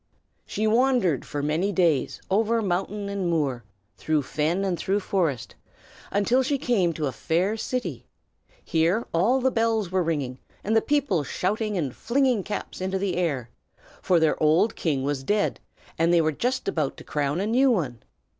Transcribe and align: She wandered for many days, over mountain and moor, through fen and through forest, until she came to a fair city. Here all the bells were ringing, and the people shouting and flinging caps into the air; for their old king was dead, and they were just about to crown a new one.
She 0.47 0.65
wandered 0.65 1.25
for 1.25 1.43
many 1.43 1.71
days, 1.71 2.19
over 2.31 2.59
mountain 2.63 3.07
and 3.07 3.29
moor, 3.29 3.63
through 3.97 4.23
fen 4.23 4.65
and 4.65 4.75
through 4.75 5.01
forest, 5.01 5.53
until 6.09 6.41
she 6.41 6.57
came 6.57 6.91
to 6.93 7.05
a 7.05 7.11
fair 7.11 7.55
city. 7.55 8.07
Here 8.65 9.05
all 9.13 9.39
the 9.41 9.51
bells 9.51 9.91
were 9.91 10.01
ringing, 10.01 10.39
and 10.63 10.75
the 10.75 10.81
people 10.81 11.23
shouting 11.23 11.77
and 11.77 11.95
flinging 11.95 12.41
caps 12.41 12.81
into 12.81 12.97
the 12.97 13.15
air; 13.15 13.51
for 14.01 14.19
their 14.19 14.41
old 14.41 14.75
king 14.75 15.03
was 15.03 15.23
dead, 15.23 15.59
and 15.99 16.11
they 16.11 16.19
were 16.19 16.31
just 16.31 16.67
about 16.67 16.97
to 16.97 17.03
crown 17.03 17.39
a 17.39 17.45
new 17.45 17.69
one. 17.69 18.01